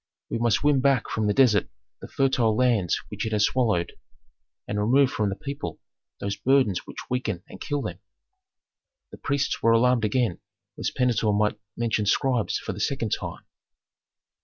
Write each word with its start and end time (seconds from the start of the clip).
We 0.31 0.39
must 0.39 0.63
win 0.63 0.79
back 0.81 1.07
from 1.07 1.27
the 1.27 1.31
desert 1.35 1.69
the 2.01 2.07
fertile 2.07 2.57
lands 2.57 2.97
which 3.09 3.23
it 3.23 3.33
has 3.33 3.45
swallowed, 3.45 3.91
and 4.67 4.79
remove 4.79 5.11
from 5.11 5.29
the 5.29 5.35
people 5.35 5.79
those 6.19 6.35
burdens 6.35 6.87
which 6.87 7.07
weaken 7.07 7.43
and 7.47 7.61
kill 7.61 7.83
them." 7.83 7.99
The 9.11 9.19
priests 9.19 9.61
were 9.61 9.73
alarmed 9.73 10.03
again, 10.03 10.39
lest 10.75 10.95
Pentuer 10.95 11.33
might 11.33 11.59
mention 11.77 12.07
scribes 12.07 12.57
for 12.57 12.73
the 12.73 12.79
second 12.79 13.11
time. 13.11 13.45